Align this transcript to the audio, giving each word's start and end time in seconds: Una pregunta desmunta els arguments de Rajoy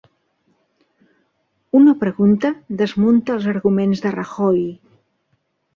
Una 1.81 1.95
pregunta 2.05 2.53
desmunta 2.81 3.37
els 3.39 3.47
arguments 3.55 4.05
de 4.07 4.17
Rajoy 4.19 4.63